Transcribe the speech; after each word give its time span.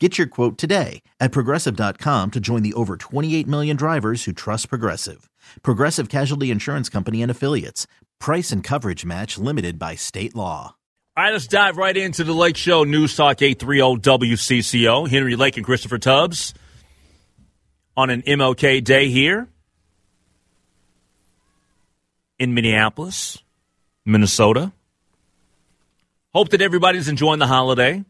Get 0.00 0.18
your 0.18 0.26
quote 0.26 0.58
today 0.58 1.02
at 1.20 1.30
progressive.com 1.30 2.32
to 2.32 2.40
join 2.40 2.62
the 2.64 2.74
over 2.74 2.96
28 2.96 3.46
million 3.46 3.76
drivers 3.76 4.24
who 4.24 4.32
trust 4.32 4.68
Progressive. 4.68 5.30
Progressive 5.62 6.08
Casualty 6.08 6.50
Insurance 6.50 6.88
Company 6.88 7.22
and 7.22 7.30
Affiliates. 7.30 7.86
Price 8.18 8.50
and 8.50 8.64
coverage 8.64 9.04
match 9.04 9.38
limited 9.38 9.78
by 9.78 9.94
state 9.94 10.34
law. 10.34 10.74
All 11.16 11.22
right, 11.22 11.30
let's 11.32 11.46
dive 11.46 11.76
right 11.76 11.96
into 11.96 12.24
the 12.24 12.32
Lake 12.32 12.56
Show 12.56 12.82
News 12.82 13.14
Talk 13.14 13.40
830 13.40 14.00
WCCO. 14.00 15.08
Henry 15.08 15.36
Lake 15.36 15.56
and 15.56 15.64
Christopher 15.64 15.98
Tubbs 15.98 16.54
on 17.96 18.10
an 18.10 18.22
MLK 18.22 18.82
day 18.82 19.08
here 19.10 19.46
in 22.40 22.52
Minneapolis, 22.52 23.38
Minnesota. 24.04 24.72
Hope 26.32 26.48
that 26.48 26.60
everybody's 26.60 27.06
enjoying 27.06 27.38
the 27.38 27.46
holiday. 27.46 28.04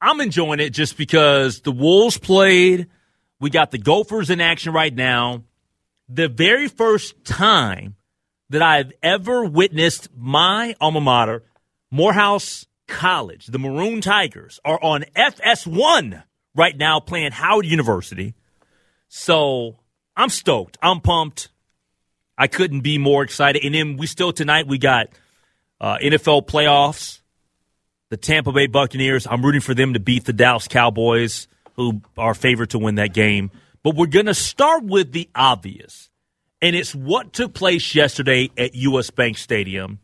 I'm 0.00 0.20
enjoying 0.20 0.60
it 0.60 0.70
just 0.70 0.96
because 0.96 1.60
the 1.62 1.72
Wolves 1.72 2.18
played. 2.18 2.88
We 3.40 3.50
got 3.50 3.70
the 3.70 3.78
Gophers 3.78 4.30
in 4.30 4.40
action 4.40 4.72
right 4.72 4.94
now. 4.94 5.44
The 6.08 6.28
very 6.28 6.68
first 6.68 7.24
time 7.24 7.96
that 8.50 8.62
I've 8.62 8.92
ever 9.02 9.44
witnessed 9.44 10.08
my 10.16 10.74
alma 10.80 11.00
mater, 11.00 11.44
Morehouse 11.90 12.66
College, 12.86 13.46
the 13.46 13.58
Maroon 13.58 14.00
Tigers, 14.00 14.60
are 14.64 14.82
on 14.82 15.04
FS1 15.16 16.22
right 16.54 16.76
now 16.76 17.00
playing 17.00 17.32
Howard 17.32 17.66
University. 17.66 18.34
So 19.08 19.78
I'm 20.16 20.30
stoked. 20.30 20.78
I'm 20.80 21.00
pumped. 21.00 21.48
I 22.36 22.46
couldn't 22.46 22.80
be 22.80 22.98
more 22.98 23.22
excited. 23.22 23.64
And 23.64 23.74
then 23.74 23.96
we 23.96 24.06
still 24.06 24.32
tonight 24.32 24.66
we 24.66 24.78
got 24.78 25.08
uh, 25.80 25.98
NFL 25.98 26.46
playoffs 26.46 27.17
the 28.10 28.16
Tampa 28.16 28.52
Bay 28.52 28.66
Buccaneers. 28.66 29.26
I'm 29.26 29.44
rooting 29.44 29.60
for 29.60 29.74
them 29.74 29.94
to 29.94 30.00
beat 30.00 30.24
the 30.24 30.32
Dallas 30.32 30.68
Cowboys, 30.68 31.48
who 31.74 32.02
are 32.16 32.34
favored 32.34 32.70
to 32.70 32.78
win 32.78 32.96
that 32.96 33.14
game. 33.14 33.50
But 33.82 33.94
we're 33.94 34.06
going 34.06 34.26
to 34.26 34.34
start 34.34 34.84
with 34.84 35.12
the 35.12 35.28
obvious, 35.34 36.10
and 36.60 36.74
it's 36.74 36.94
what 36.94 37.32
took 37.32 37.54
place 37.54 37.94
yesterday 37.94 38.50
at 38.56 38.74
U.S. 38.74 39.10
Bank 39.10 39.38
Stadium. 39.38 40.00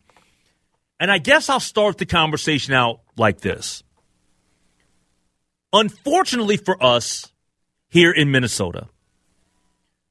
And 1.00 1.10
I 1.10 1.18
guess 1.18 1.48
I'll 1.48 1.60
start 1.60 1.98
the 1.98 2.06
conversation 2.06 2.72
out 2.72 3.00
like 3.16 3.40
this. 3.40 3.82
Unfortunately 5.72 6.56
for 6.56 6.82
us 6.82 7.32
here 7.88 8.12
in 8.12 8.30
Minnesota, 8.30 8.88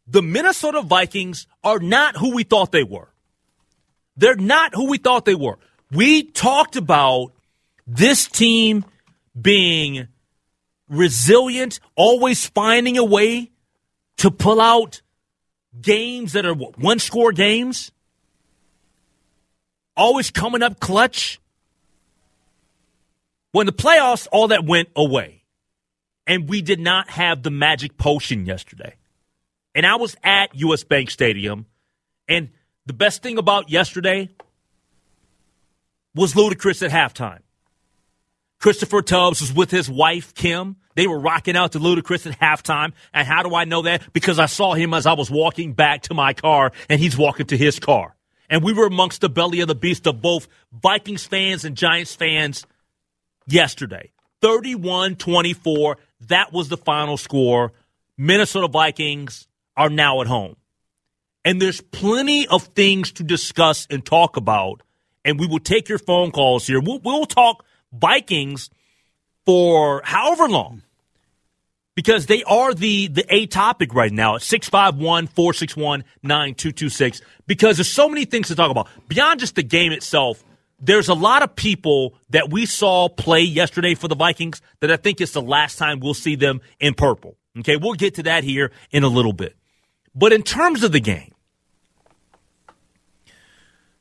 the 0.05 0.21
Minnesota 0.21 0.81
Vikings 0.81 1.47
are 1.63 1.79
not 1.79 2.17
who 2.17 2.35
we 2.35 2.43
thought 2.43 2.73
they 2.73 2.83
were. 2.83 3.09
They're 4.17 4.35
not 4.35 4.75
who 4.75 4.89
we 4.89 4.97
thought 4.97 5.23
they 5.23 5.35
were. 5.35 5.57
We 5.89 6.23
talked 6.23 6.75
about 6.75 7.32
this 7.85 8.27
team 8.27 8.85
being 9.39 10.07
resilient, 10.89 11.79
always 11.95 12.45
finding 12.45 12.97
a 12.97 13.03
way 13.03 13.51
to 14.17 14.31
pull 14.31 14.61
out 14.61 15.01
games 15.81 16.33
that 16.33 16.45
are 16.45 16.53
one 16.53 16.99
score 16.99 17.31
games, 17.31 17.91
always 19.97 20.31
coming 20.31 20.61
up 20.61 20.79
clutch. 20.79 21.39
When 23.51 23.65
the 23.67 23.73
playoffs, 23.73 24.27
all 24.31 24.47
that 24.47 24.65
went 24.65 24.89
away. 24.95 25.43
And 26.25 26.47
we 26.47 26.61
did 26.61 26.79
not 26.79 27.09
have 27.09 27.43
the 27.43 27.51
magic 27.51 27.97
potion 27.97 28.45
yesterday. 28.45 28.95
And 29.75 29.85
I 29.85 29.95
was 29.97 30.15
at 30.23 30.55
US 30.55 30.83
Bank 30.83 31.11
Stadium. 31.11 31.65
And 32.27 32.49
the 32.85 32.93
best 32.93 33.21
thing 33.21 33.37
about 33.37 33.69
yesterday 33.69 34.29
was 36.15 36.33
Ludacris 36.33 36.81
at 36.81 36.91
halftime. 36.91 37.39
Christopher 38.63 39.01
Tubbs 39.01 39.41
was 39.41 39.51
with 39.51 39.71
his 39.71 39.89
wife, 39.89 40.33
Kim. 40.33 40.77
They 40.95 41.05
were 41.05 41.19
rocking 41.19 41.57
out 41.57 41.73
to 41.73 41.79
Ludacris 41.79 42.25
at 42.25 42.39
halftime. 42.39 42.93
And 43.13 43.27
how 43.27 43.43
do 43.43 43.53
I 43.53 43.65
know 43.65 43.81
that? 43.81 44.13
Because 44.13 44.39
I 44.39 44.45
saw 44.45 44.73
him 44.73 44.93
as 44.93 45.05
I 45.05 45.11
was 45.11 45.29
walking 45.29 45.73
back 45.73 46.03
to 46.03 46.13
my 46.13 46.31
car 46.31 46.71
and 46.87 46.97
he's 46.97 47.17
walking 47.17 47.45
to 47.47 47.57
his 47.57 47.77
car. 47.77 48.15
And 48.49 48.63
we 48.63 48.71
were 48.71 48.87
amongst 48.87 49.19
the 49.19 49.27
belly 49.27 49.59
of 49.59 49.67
the 49.67 49.75
beast 49.75 50.07
of 50.07 50.21
both 50.21 50.47
Vikings 50.71 51.25
fans 51.25 51.65
and 51.65 51.75
Giants 51.75 52.15
fans 52.15 52.65
yesterday. 53.45 54.13
31 54.41 55.17
24. 55.17 55.97
That 56.29 56.53
was 56.53 56.69
the 56.69 56.77
final 56.77 57.17
score. 57.17 57.73
Minnesota 58.17 58.69
Vikings 58.69 59.45
are 59.75 59.89
now 59.89 60.21
at 60.21 60.27
home. 60.27 60.55
And 61.43 61.61
there's 61.61 61.81
plenty 61.81 62.47
of 62.47 62.63
things 62.63 63.11
to 63.13 63.25
discuss 63.25 63.87
and 63.89 64.05
talk 64.05 64.37
about. 64.37 64.83
And 65.25 65.37
we 65.37 65.47
will 65.47 65.59
take 65.59 65.89
your 65.89 65.99
phone 65.99 66.31
calls 66.31 66.65
here. 66.65 66.79
We'll, 66.79 66.99
we'll 66.99 67.25
talk 67.25 67.65
Vikings 67.93 68.69
for 69.45 70.01
however 70.03 70.49
long. 70.49 70.81
Because 71.95 72.25
they 72.25 72.43
are 72.43 72.73
the 72.73 73.07
the 73.07 73.23
a 73.29 73.45
topic 73.45 73.93
right 73.93 74.11
now 74.11 74.35
at 74.35 74.41
651-461-9226 74.41 77.21
because 77.45 77.77
there's 77.77 77.91
so 77.91 78.09
many 78.09 78.25
things 78.25 78.47
to 78.47 78.55
talk 78.55 78.71
about. 78.71 78.87
Beyond 79.07 79.39
just 79.39 79.53
the 79.55 79.61
game 79.63 79.91
itself 79.91 80.43
there's 80.79 81.07
a 81.07 81.13
lot 81.13 81.43
of 81.43 81.55
people 81.55 82.15
that 82.31 82.49
we 82.49 82.65
saw 82.65 83.07
play 83.07 83.41
yesterday 83.41 83.93
for 83.93 84.07
the 84.09 84.15
Vikings 84.15 84.61
that 84.81 84.91
I 84.91 84.97
think 84.97 85.21
it's 85.21 85.31
the 85.31 85.41
last 85.41 85.77
time 85.77 86.01
we'll 86.01 86.13
see 86.15 86.35
them 86.35 86.59
in 86.79 86.95
purple. 86.95 87.37
Okay 87.59 87.77
we'll 87.77 87.93
get 87.93 88.15
to 88.15 88.23
that 88.23 88.43
here 88.43 88.71
in 88.89 89.03
a 89.03 89.07
little 89.07 89.33
bit. 89.33 89.55
But 90.15 90.33
in 90.33 90.41
terms 90.41 90.83
of 90.83 90.91
the 90.91 90.99
game 90.99 91.35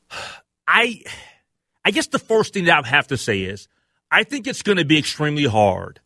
I 0.67 1.03
I 1.85 1.91
guess 1.91 2.07
the 2.07 2.17
first 2.17 2.53
thing 2.53 2.65
that 2.65 2.85
I 2.85 2.87
have 2.87 3.09
to 3.09 3.17
say 3.17 3.41
is 3.41 3.67
I 4.13 4.23
think 4.23 4.45
it's 4.45 4.61
going 4.61 4.77
to 4.77 4.85
be 4.85 4.99
extremely 4.99 5.45
hard, 5.45 5.99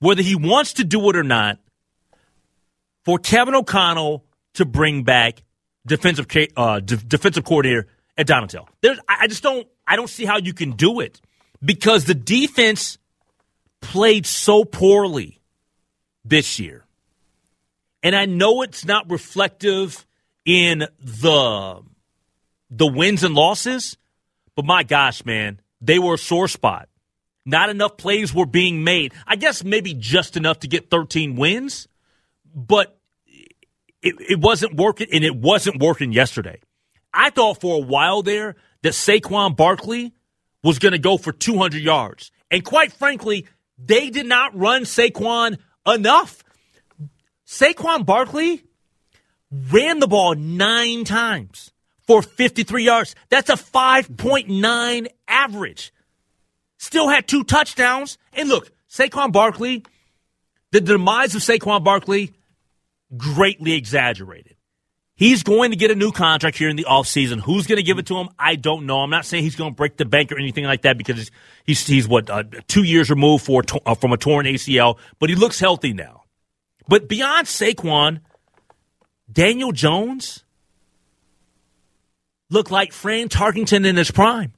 whether 0.00 0.20
he 0.20 0.36
wants 0.36 0.74
to 0.74 0.84
do 0.84 1.08
it 1.08 1.16
or 1.16 1.22
not, 1.22 1.58
for 3.06 3.18
Kevin 3.18 3.54
O'Connell 3.54 4.26
to 4.54 4.66
bring 4.66 5.02
back 5.02 5.42
defensive 5.86 6.26
uh, 6.58 6.80
de- 6.80 6.98
defensive 6.98 7.42
coordinator 7.42 7.88
Ed 8.18 8.26
Donatell. 8.28 8.66
There's, 8.82 8.98
I 9.08 9.28
just 9.28 9.42
don't 9.42 9.66
I 9.86 9.96
don't 9.96 10.10
see 10.10 10.26
how 10.26 10.36
you 10.36 10.52
can 10.52 10.72
do 10.72 11.00
it 11.00 11.22
because 11.64 12.04
the 12.04 12.14
defense 12.14 12.98
played 13.80 14.26
so 14.26 14.66
poorly 14.66 15.40
this 16.26 16.60
year, 16.60 16.84
and 18.02 18.14
I 18.14 18.26
know 18.26 18.60
it's 18.60 18.84
not 18.84 19.10
reflective 19.10 20.06
in 20.44 20.84
the 21.00 21.82
the 22.68 22.86
wins 22.86 23.24
and 23.24 23.34
losses, 23.34 23.96
but 24.54 24.66
my 24.66 24.82
gosh, 24.82 25.24
man, 25.24 25.62
they 25.80 25.98
were 25.98 26.14
a 26.14 26.18
sore 26.18 26.46
spot. 26.46 26.90
Not 27.44 27.70
enough 27.70 27.96
plays 27.96 28.32
were 28.32 28.46
being 28.46 28.84
made. 28.84 29.12
I 29.26 29.36
guess 29.36 29.64
maybe 29.64 29.94
just 29.94 30.36
enough 30.36 30.60
to 30.60 30.68
get 30.68 30.90
13 30.90 31.36
wins, 31.36 31.88
but 32.54 32.98
it, 34.02 34.14
it 34.18 34.40
wasn't 34.40 34.76
working, 34.76 35.08
and 35.12 35.24
it 35.24 35.34
wasn't 35.34 35.80
working 35.80 36.12
yesterday. 36.12 36.60
I 37.12 37.30
thought 37.30 37.60
for 37.60 37.76
a 37.76 37.86
while 37.86 38.22
there 38.22 38.56
that 38.82 38.92
Saquon 38.92 39.56
Barkley 39.56 40.12
was 40.62 40.78
going 40.78 40.92
to 40.92 40.98
go 40.98 41.16
for 41.16 41.32
200 41.32 41.82
yards. 41.82 42.30
And 42.50 42.64
quite 42.64 42.92
frankly, 42.92 43.46
they 43.78 44.10
did 44.10 44.26
not 44.26 44.56
run 44.56 44.82
Saquon 44.82 45.58
enough. 45.86 46.44
Saquon 47.46 48.06
Barkley 48.06 48.62
ran 49.50 49.98
the 49.98 50.06
ball 50.06 50.34
nine 50.34 51.04
times 51.04 51.72
for 52.06 52.22
53 52.22 52.84
yards. 52.84 53.14
That's 53.28 53.50
a 53.50 53.54
5.9 53.54 55.06
average 55.28 55.92
still 56.82 57.08
had 57.08 57.28
two 57.28 57.44
touchdowns. 57.44 58.18
And 58.32 58.48
look, 58.48 58.70
Saquon 58.90 59.32
Barkley, 59.32 59.84
the 60.72 60.80
demise 60.80 61.34
of 61.34 61.42
Saquon 61.42 61.84
Barkley, 61.84 62.32
greatly 63.16 63.74
exaggerated. 63.74 64.56
He's 65.14 65.44
going 65.44 65.70
to 65.70 65.76
get 65.76 65.90
a 65.90 65.94
new 65.94 66.10
contract 66.10 66.58
here 66.58 66.68
in 66.68 66.74
the 66.74 66.84
offseason. 66.84 67.40
Who's 67.40 67.66
going 67.66 67.76
to 67.76 67.84
give 67.84 67.98
it 67.98 68.06
to 68.06 68.16
him? 68.16 68.30
I 68.38 68.56
don't 68.56 68.86
know. 68.86 68.98
I'm 68.98 69.10
not 69.10 69.24
saying 69.24 69.44
he's 69.44 69.54
going 69.54 69.70
to 69.70 69.76
break 69.76 69.96
the 69.96 70.04
bank 70.04 70.32
or 70.32 70.38
anything 70.38 70.64
like 70.64 70.82
that 70.82 70.98
because 70.98 71.30
he's, 71.64 71.86
he's 71.86 72.08
what, 72.08 72.28
uh, 72.28 72.42
two 72.66 72.82
years 72.82 73.10
removed 73.10 73.44
for, 73.44 73.62
uh, 73.86 73.94
from 73.94 74.12
a 74.12 74.16
torn 74.16 74.46
ACL, 74.46 74.98
but 75.20 75.30
he 75.30 75.36
looks 75.36 75.60
healthy 75.60 75.92
now. 75.92 76.22
But 76.88 77.08
beyond 77.08 77.46
Saquon, 77.46 78.20
Daniel 79.30 79.70
Jones 79.70 80.42
looked 82.50 82.72
like 82.72 82.92
Fran 82.92 83.28
Tarkenton 83.28 83.86
in 83.86 83.96
his 83.96 84.10
prime. 84.10 84.54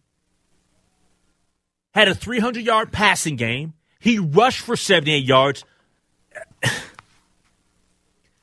Had 1.94 2.08
a 2.08 2.14
300 2.14 2.64
yard 2.64 2.93
passing 2.93 3.37
game. 3.37 3.75
He 4.00 4.19
rushed 4.19 4.61
for 4.61 4.76
78 4.76 5.25
yards. 5.25 5.64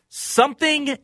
Something 0.09 0.97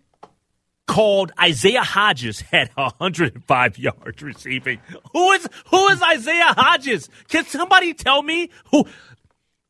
called 0.88 1.32
Isaiah 1.40 1.84
Hodges 1.84 2.42
had 2.42 2.70
105 2.76 3.78
yards 3.78 4.22
receiving. 4.22 4.80
Who 5.14 5.32
is 5.34 5.48
who 5.68 5.88
is 5.90 6.02
Isaiah 6.02 6.54
Hodges? 6.58 7.10
Can 7.28 7.46
somebody 7.46 7.94
tell 7.94 8.24
me 8.24 8.50
who? 8.72 8.86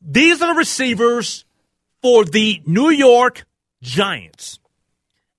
These 0.01 0.41
are 0.41 0.53
the 0.53 0.57
receivers 0.57 1.45
for 2.01 2.23
the 2.23 2.61
New 2.65 2.89
York 2.89 3.45
Giants. 3.81 4.59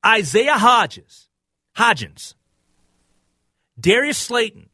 Isaiah 0.04 0.58
Hodges, 0.58 1.28
Hodgins, 1.76 2.34
Darius 3.78 4.18
Slayton, 4.18 4.68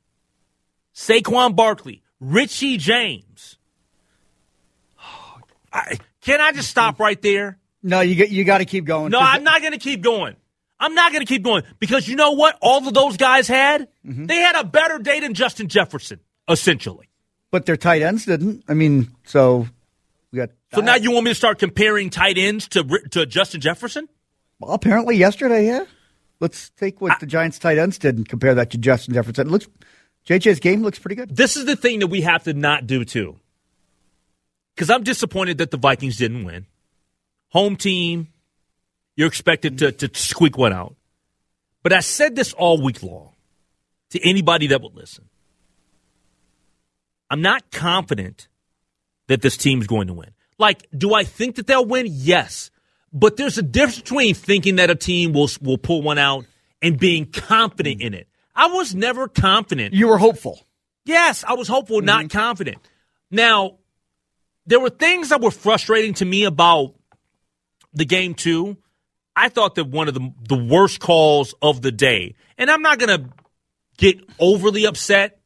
Saquon 0.95 1.55
Barkley, 1.55 2.04
Richie 2.25 2.79
James. 2.79 3.57
I, 5.73 5.99
can 6.21 6.41
I 6.41 6.53
just 6.53 6.71
stop 6.71 6.99
right 6.99 7.21
there? 7.21 7.59
No, 7.83 8.01
you 8.01 8.15
get, 8.15 8.31
you 8.31 8.45
got 8.45 8.59
to 8.59 8.65
keep 8.65 8.87
going. 8.87 9.11
No, 9.11 9.19
I'm 9.19 9.45
not 9.45 9.61
going 9.61 9.73
to 9.73 9.79
keep 9.79 10.01
going. 10.01 10.37
I'm 10.81 10.95
not 10.95 11.13
going 11.13 11.25
to 11.25 11.27
keep 11.27 11.43
going 11.43 11.65
because 11.79 12.09
you 12.09 12.17
know 12.17 12.33
what? 12.33 12.57
All 12.63 12.87
of 12.87 12.95
those 12.95 13.17
guys 13.17 13.47
had 13.47 13.89
mm-hmm. 14.07 14.27
they 14.27 14.37
had 14.37 14.57
a 14.57 14.65
better 14.65 14.99
day 14.99 15.21
than 15.21 15.35
Justin 15.35 15.69
Jefferson, 15.69 16.21
essentially. 16.49 17.09
But 17.51 17.67
their 17.67 17.77
tight 17.77 18.03
ends 18.03 18.25
didn't. 18.25 18.65
I 18.69 18.75
mean, 18.75 19.11
so 19.25 19.69
we 20.33 20.39
got. 20.39 20.51
So 20.75 20.81
now 20.81 20.97
you 20.97 21.13
want 21.13 21.25
me 21.25 21.31
to 21.31 21.35
start 21.35 21.59
comparing 21.59 22.11
tight 22.11 22.39
ends 22.39 22.69
to 22.69 22.83
to 23.11 23.27
Justin 23.27 23.61
Jefferson? 23.61 24.09
Well, 24.59 24.73
apparently 24.73 25.17
yesterday, 25.17 25.67
yeah. 25.67 25.85
Let's 26.41 26.71
take 26.71 27.01
what 27.01 27.13
I, 27.13 27.17
the 27.21 27.27
Giants 27.27 27.59
tight 27.59 27.79
ends 27.79 27.99
did 27.99 28.17
and 28.17 28.29
compare 28.29 28.55
that 28.55 28.71
to 28.71 28.79
Justin 28.79 29.15
Jefferson. 29.15 29.47
It 29.47 29.51
looks 29.51 29.69
JJ's 30.27 30.61
game 30.61 30.83
looks 30.83 30.99
pretty 30.99 31.17
good. 31.17 31.37
This 31.37 31.57
is 31.57 31.67
the 31.67 31.77
thing 31.77 32.01
that 32.01 32.07
we 32.07 32.23
have 32.23 32.45
to 32.45 32.55
not 32.55 32.87
do 32.87 33.05
too. 33.05 33.37
Because 34.75 34.91
I'm 34.91 35.05
disappointed 35.05 35.59
that 35.59 35.71
the 35.71 35.77
Vikings 35.77 36.17
didn't 36.17 36.45
win. 36.45 36.67
Home 37.51 37.77
team, 37.77 38.29
you're 39.17 39.29
expected 39.29 39.79
to, 39.79 39.93
to 39.93 40.11
squeak 40.15 40.59
one 40.59 40.73
out. 40.73 40.97
But 41.83 41.93
I 41.93 42.01
said 42.01 42.35
this 42.35 42.53
all 42.55 42.83
week 42.83 43.03
long 43.03 43.35
to 44.11 44.29
anybody 44.29 44.69
that 44.69 44.81
would 44.83 44.95
listen. 44.95 45.29
I'm 47.31 47.43
not 47.43 47.71
confident 47.71 48.49
that 49.29 49.43
this 49.43 49.57
team's 49.57 49.87
going 49.87 50.09
to 50.09 50.13
win. 50.13 50.31
Like, 50.59 50.87
do 50.97 51.15
I 51.15 51.25
think 51.25 51.57
that 51.57 51.67
they'll 51.67 51.85
win? 51.85 52.07
Yes. 52.09 52.71
But 53.13 53.37
there's 53.37 53.59
a 53.59 53.63
difference 53.63 54.01
between 54.01 54.35
thinking 54.35 54.77
that 54.77 54.91
a 54.91 54.95
team 54.95 55.33
will 55.33 55.49
will 55.61 55.79
pull 55.79 56.03
one 56.03 56.19
out 56.19 56.47
and 56.83 56.99
being 56.99 57.27
confident 57.27 58.01
in 58.01 58.15
it. 58.15 58.29
I 58.55 58.69
was 58.69 58.95
never 58.95 59.29
confident. 59.29 59.95
You 59.95 60.09
were 60.09 60.19
hopeful. 60.19 60.61
Yes, 61.05 61.45
I 61.47 61.55
was 61.55 61.69
hopeful, 61.69 61.99
mm-hmm. 61.99 62.07
not 62.07 62.31
confident. 62.31 62.79
Now, 63.31 63.79
there 64.67 64.81
were 64.81 64.91
things 64.91 65.29
that 65.31 65.41
were 65.41 65.51
frustrating 65.51 66.15
to 66.15 66.25
me 66.25 66.45
about 66.45 66.95
the 67.93 68.05
game 68.05 68.35
too. 68.35 68.77
I 69.37 69.49
thought 69.49 69.75
that 69.75 69.87
one 69.87 70.09
of 70.09 70.15
the 70.15 70.33
the 70.49 70.57
worst 70.57 71.01
calls 71.01 71.55
of 71.61 71.83
the 71.83 71.91
day, 71.91 72.35
and 72.57 72.71
I'm 72.71 72.83
not 72.83 72.99
going 72.99 73.21
to 73.21 73.31
get 73.97 74.21
overly 74.39 74.87
upset 74.87 75.39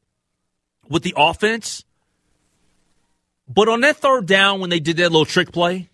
with 0.88 1.02
the 1.02 1.14
offense, 1.16 1.84
but 3.48 3.68
on 3.68 3.80
that 3.80 3.96
third 3.96 4.26
down 4.26 4.60
when 4.60 4.70
they 4.70 4.80
did 4.80 4.98
that 4.98 5.10
little 5.10 5.24
trick 5.24 5.52
play, 5.52 5.88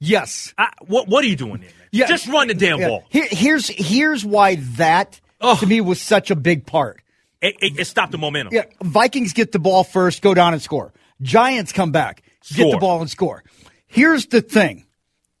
yes. 0.00 0.54
I, 0.56 0.72
what 0.86 1.06
what 1.06 1.22
are 1.22 1.28
you 1.28 1.36
doing 1.36 1.60
there? 1.60 1.70
Yeah, 1.92 2.06
just 2.06 2.26
run 2.28 2.48
the 2.48 2.54
damn 2.54 2.80
yeah. 2.80 2.88
ball. 2.88 3.04
Here, 3.10 3.26
here's 3.30 3.68
here's 3.68 4.24
why 4.24 4.56
that 4.76 5.20
oh. 5.40 5.56
to 5.56 5.66
me 5.66 5.80
was 5.80 6.00
such 6.00 6.30
a 6.30 6.36
big 6.36 6.66
part. 6.66 7.02
It, 7.40 7.56
it, 7.60 7.80
it, 7.80 7.84
stopped 7.86 8.12
the 8.12 8.18
momentum. 8.18 8.52
Yeah, 8.52 8.64
Vikings 8.82 9.32
get 9.32 9.52
the 9.52 9.60
ball 9.60 9.84
first, 9.84 10.22
go 10.22 10.34
down 10.34 10.54
and 10.54 10.62
score. 10.62 10.92
Giants 11.22 11.72
come 11.72 11.92
back, 11.92 12.22
score. 12.42 12.64
get 12.64 12.72
the 12.72 12.78
ball 12.78 13.00
and 13.00 13.10
score. 13.10 13.44
Here's 13.86 14.26
the 14.26 14.40
thing 14.40 14.86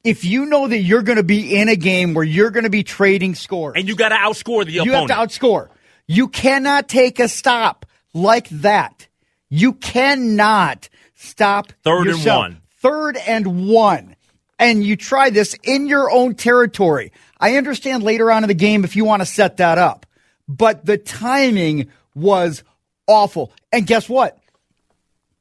if 0.04 0.24
you 0.24 0.46
know 0.46 0.68
that 0.68 0.78
you're 0.78 1.02
going 1.02 1.16
to 1.16 1.24
be 1.24 1.56
in 1.56 1.68
a 1.68 1.76
game 1.76 2.14
where 2.14 2.24
you're 2.24 2.50
going 2.50 2.64
to 2.64 2.70
be 2.70 2.82
trading 2.82 3.34
scores, 3.34 3.74
and 3.76 3.88
you 3.88 3.96
got 3.96 4.10
to 4.10 4.14
outscore 4.14 4.64
the 4.64 4.72
you 4.72 4.82
opponent, 4.82 5.10
you 5.10 5.14
have 5.16 5.28
to 5.28 5.38
outscore. 5.38 5.68
You 6.06 6.28
cannot 6.28 6.88
take 6.88 7.20
a 7.20 7.28
stop 7.28 7.84
like 8.14 8.48
that. 8.48 9.08
You 9.50 9.74
cannot 9.74 10.88
stop 11.14 11.72
third 11.84 12.06
yourself. 12.06 12.44
and 12.44 12.54
one. 12.54 12.62
Third 12.80 13.16
and 13.16 13.68
one, 13.68 14.16
and 14.58 14.84
you 14.84 14.96
try 14.96 15.30
this 15.30 15.54
in 15.64 15.88
your 15.88 16.10
own 16.10 16.34
territory. 16.34 17.12
I 17.40 17.56
understand 17.56 18.02
later 18.02 18.30
on 18.30 18.44
in 18.44 18.48
the 18.48 18.54
game 18.54 18.84
if 18.84 18.96
you 18.96 19.04
want 19.04 19.22
to 19.22 19.26
set 19.26 19.58
that 19.58 19.78
up, 19.78 20.06
but 20.48 20.84
the 20.84 20.98
timing 20.98 21.90
was 22.14 22.64
awful. 23.06 23.52
And 23.72 23.86
guess 23.86 24.08
what? 24.08 24.38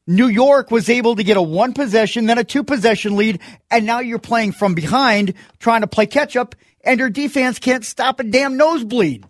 New 0.06 0.28
York 0.28 0.72
was 0.72 0.90
able 0.90 1.16
to 1.18 1.24
get 1.24 1.36
a 1.36 1.42
one 1.42 1.74
possession, 1.74 2.28
then 2.28 2.38
a 2.38 2.44
two 2.44 2.64
possession 2.64 3.18
lead, 3.18 3.42
and 3.70 3.86
now 3.86 4.00
you're 4.00 4.20
playing 4.20 4.54
from 4.54 4.74
behind, 4.74 5.34
trying 5.60 5.82
to 5.82 5.88
play 5.88 6.06
catch 6.06 6.38
up, 6.38 6.56
and 6.82 7.00
your 7.00 7.10
defense 7.10 7.60
can't 7.60 7.84
stop 7.84 8.22
a 8.22 8.24
damn 8.24 8.56
nosebleed. 8.56 9.26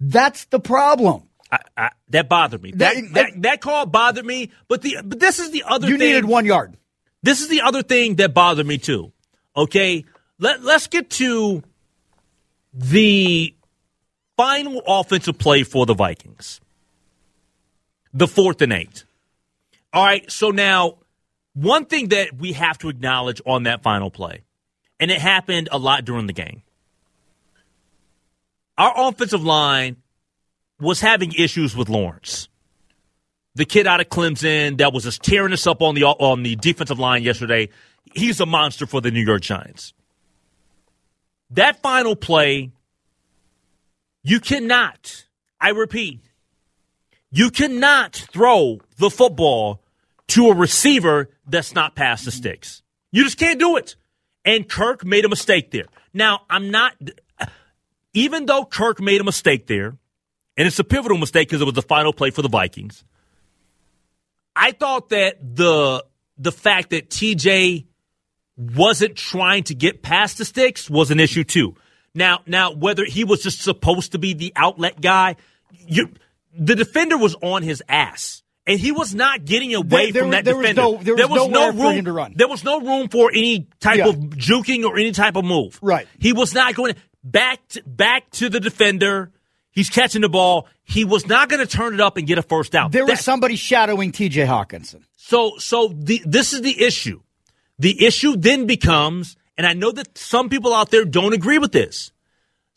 That's 0.00 0.46
the 0.46 0.60
problem. 0.60 1.24
I, 1.52 1.58
I, 1.76 1.90
that 2.08 2.28
bothered 2.28 2.62
me. 2.62 2.72
That, 2.72 2.94
that, 2.94 3.14
that, 3.14 3.42
that 3.42 3.60
call 3.60 3.86
bothered 3.86 4.24
me. 4.24 4.50
But 4.68 4.82
the 4.82 4.98
but 5.04 5.20
this 5.20 5.38
is 5.38 5.50
the 5.50 5.64
other. 5.66 5.88
You 5.88 5.98
thing. 5.98 6.08
needed 6.08 6.24
one 6.24 6.46
yard. 6.46 6.76
This 7.22 7.40
is 7.40 7.48
the 7.48 7.62
other 7.62 7.82
thing 7.82 8.16
that 8.16 8.32
bothered 8.32 8.66
me 8.66 8.78
too. 8.78 9.12
Okay, 9.56 10.04
let 10.38 10.62
let's 10.62 10.86
get 10.86 11.10
to 11.10 11.62
the 12.72 13.54
final 14.36 14.82
offensive 14.86 15.38
play 15.38 15.62
for 15.62 15.86
the 15.86 15.94
Vikings. 15.94 16.60
The 18.14 18.28
fourth 18.28 18.62
and 18.62 18.72
eight. 18.72 19.04
All 19.92 20.04
right, 20.04 20.30
so 20.30 20.50
now 20.50 20.98
one 21.54 21.86
thing 21.86 22.08
that 22.08 22.38
we 22.38 22.52
have 22.52 22.78
to 22.78 22.88
acknowledge 22.88 23.42
on 23.44 23.64
that 23.64 23.82
final 23.82 24.10
play, 24.10 24.42
and 25.00 25.10
it 25.10 25.18
happened 25.18 25.68
a 25.72 25.78
lot 25.78 26.04
during 26.04 26.26
the 26.26 26.32
game. 26.32 26.62
Our 28.76 29.08
offensive 29.08 29.42
line 29.42 29.96
was 30.80 31.00
having 31.00 31.32
issues 31.32 31.76
with 31.76 31.88
Lawrence. 31.88 32.48
The 33.56 33.64
kid 33.64 33.88
out 33.88 34.00
of 34.00 34.08
Clemson 34.08 34.78
that 34.78 34.92
was 34.92 35.02
just 35.02 35.22
tearing 35.22 35.52
us 35.52 35.66
up 35.66 35.82
on 35.82 35.96
the 35.96 36.04
on 36.04 36.44
the 36.44 36.54
defensive 36.54 37.00
line 37.00 37.24
yesterday. 37.24 37.70
He's 38.14 38.40
a 38.40 38.46
monster 38.46 38.86
for 38.86 39.00
the 39.00 39.10
New 39.10 39.24
York 39.24 39.42
Giants. 39.42 39.92
That 41.50 41.80
final 41.82 42.14
play, 42.14 42.72
you 44.22 44.40
cannot, 44.40 45.24
I 45.60 45.70
repeat, 45.70 46.20
you 47.30 47.50
cannot 47.50 48.14
throw 48.14 48.80
the 48.98 49.10
football 49.10 49.82
to 50.28 50.48
a 50.48 50.54
receiver 50.54 51.30
that's 51.46 51.74
not 51.74 51.94
past 51.94 52.24
the 52.24 52.30
sticks. 52.30 52.82
You 53.12 53.24
just 53.24 53.38
can't 53.38 53.58
do 53.58 53.76
it. 53.76 53.96
And 54.44 54.68
Kirk 54.68 55.04
made 55.04 55.24
a 55.24 55.28
mistake 55.28 55.70
there. 55.70 55.86
Now, 56.12 56.42
I'm 56.48 56.70
not, 56.70 56.94
even 58.12 58.46
though 58.46 58.64
Kirk 58.64 59.00
made 59.00 59.20
a 59.20 59.24
mistake 59.24 59.66
there, 59.66 59.96
and 60.56 60.66
it's 60.66 60.78
a 60.78 60.84
pivotal 60.84 61.18
mistake 61.18 61.48
because 61.48 61.62
it 61.62 61.64
was 61.64 61.74
the 61.74 61.82
final 61.82 62.12
play 62.12 62.30
for 62.30 62.42
the 62.42 62.48
Vikings, 62.48 63.04
I 64.56 64.72
thought 64.72 65.10
that 65.10 65.38
the 65.56 66.04
the 66.36 66.52
fact 66.52 66.90
that 66.90 67.10
TJ 67.10 67.86
wasn't 68.58 69.16
trying 69.16 69.62
to 69.64 69.74
get 69.74 70.02
past 70.02 70.38
the 70.38 70.44
sticks 70.44 70.90
was 70.90 71.10
an 71.10 71.20
issue 71.20 71.44
too. 71.44 71.76
Now, 72.14 72.40
now 72.46 72.72
whether 72.72 73.04
he 73.04 73.24
was 73.24 73.42
just 73.42 73.62
supposed 73.62 74.12
to 74.12 74.18
be 74.18 74.34
the 74.34 74.52
outlet 74.56 75.00
guy, 75.00 75.36
you 75.86 76.10
the 76.58 76.74
defender 76.74 77.16
was 77.16 77.36
on 77.40 77.62
his 77.62 77.82
ass. 77.88 78.42
And 78.66 78.78
he 78.78 78.92
was 78.92 79.14
not 79.14 79.46
getting 79.46 79.74
away 79.74 80.10
there, 80.10 80.24
from 80.24 80.32
that 80.32 80.44
there 80.44 80.54
defender. 80.54 80.82
Was 80.82 80.98
no, 80.98 81.02
there 81.02 81.14
was, 81.14 81.18
there 81.18 81.28
was 81.28 81.48
no 81.48 81.72
room 81.72 82.04
to 82.04 82.12
run. 82.12 82.34
There 82.36 82.48
was 82.48 82.64
no 82.64 82.80
room 82.80 83.08
for 83.08 83.30
any 83.30 83.66
type 83.80 83.96
yeah. 83.96 84.08
of 84.08 84.16
juking 84.16 84.84
or 84.84 84.98
any 84.98 85.12
type 85.12 85.36
of 85.36 85.44
move. 85.46 85.78
Right. 85.80 86.06
He 86.18 86.34
was 86.34 86.52
not 86.52 86.74
going 86.74 86.94
back 87.24 87.66
to, 87.68 87.82
back 87.86 88.28
to 88.32 88.50
the 88.50 88.60
defender. 88.60 89.32
He's 89.70 89.88
catching 89.88 90.20
the 90.20 90.28
ball. 90.28 90.66
He 90.84 91.06
was 91.06 91.26
not 91.26 91.48
going 91.48 91.66
to 91.66 91.66
turn 91.66 91.94
it 91.94 92.00
up 92.00 92.18
and 92.18 92.26
get 92.26 92.36
a 92.36 92.42
first 92.42 92.70
down. 92.70 92.90
There 92.90 93.06
that, 93.06 93.12
was 93.12 93.20
somebody 93.20 93.56
shadowing 93.56 94.12
T.J. 94.12 94.44
Hockenson. 94.44 95.02
So, 95.16 95.56
so 95.58 95.88
the, 95.88 96.20
this 96.26 96.52
is 96.52 96.60
the 96.60 96.82
issue. 96.82 97.22
The 97.78 98.04
issue 98.04 98.36
then 98.36 98.66
becomes, 98.66 99.36
and 99.56 99.66
I 99.66 99.72
know 99.72 99.92
that 99.92 100.18
some 100.18 100.48
people 100.48 100.74
out 100.74 100.90
there 100.90 101.04
don't 101.04 101.32
agree 101.32 101.58
with 101.58 101.72
this 101.72 102.12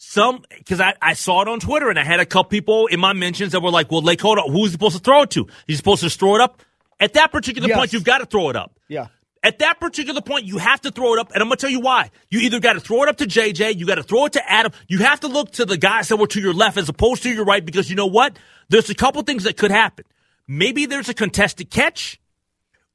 some 0.04 0.44
because 0.58 0.82
I, 0.82 0.96
I 1.00 1.14
saw 1.14 1.44
it 1.44 1.48
on 1.48 1.60
Twitter 1.60 1.90
and 1.90 2.00
I 2.00 2.04
had 2.04 2.20
a 2.20 2.26
couple 2.26 2.50
people 2.50 2.88
in 2.88 3.00
my 3.00 3.14
mentions 3.14 3.52
that 3.52 3.62
were 3.62 3.70
like, 3.70 3.92
"Well, 3.92 4.02
Lakota, 4.02 4.52
who's 4.52 4.72
supposed 4.72 4.98
to 4.98 5.02
throw 5.02 5.22
it 5.22 5.30
to? 5.32 5.48
He's 5.68 5.78
supposed 5.78 6.02
to 6.02 6.10
throw 6.10 6.36
it 6.36 6.42
up." 6.42 6.62
At 7.00 7.14
that 7.14 7.32
particular 7.32 7.68
yes. 7.68 7.78
point, 7.78 7.94
you've 7.94 8.04
got 8.04 8.18
to 8.18 8.26
throw 8.26 8.50
it 8.50 8.56
up. 8.56 8.80
Yeah. 8.88 9.08
At 9.44 9.60
that 9.60 9.80
particular 9.80 10.22
point, 10.22 10.46
you 10.46 10.58
have 10.58 10.82
to 10.82 10.92
throw 10.92 11.14
it 11.14 11.20
up, 11.20 11.32
and 11.34 11.42
I'm 11.42 11.50
gonna 11.50 11.58
tell 11.58 11.70
you 11.70 11.82
why. 11.82 12.10
You 12.30 12.40
either 12.40 12.60
got 12.60 12.74
to 12.74 12.80
throw 12.80 13.04
it 13.04 13.10
up 13.10 13.18
to 13.18 13.26
JJ, 13.26 13.78
you 13.78 13.86
got 13.86 13.96
to 13.96 14.04
throw 14.04 14.26
it 14.26 14.34
to 14.34 14.52
Adam. 14.52 14.72
You 14.88 15.00
have 15.00 15.20
to 15.20 15.28
look 15.28 15.52
to 15.54 15.66
the 15.66 15.78
guys 15.78 16.10
that 16.10 16.18
were 16.18 16.28
to 16.28 16.42
your 16.42 16.54
left 16.54 16.78
as 16.78 16.90
opposed 16.90 17.22
to 17.24 17.30
your 17.32 17.46
right 17.46 17.64
because 17.64 17.90
you 17.90 17.96
know 17.96 18.08
what? 18.08 18.38
There's 18.70 18.90
a 18.90 18.96
couple 18.96 19.22
things 19.22 19.44
that 19.44 19.56
could 19.56 19.72
happen. 19.72 20.06
Maybe 20.48 20.88
there's 20.88 21.10
a 21.10 21.14
contested 21.14 21.70
catch, 21.70 22.20